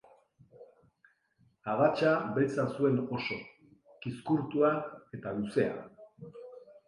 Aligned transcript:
Adatsa 1.73 2.13
beltza 2.37 2.65
zuen 2.79 2.97
oso, 3.17 3.37
kizkurtua 4.07 4.71
eta 5.19 5.35
luzea. 5.41 6.33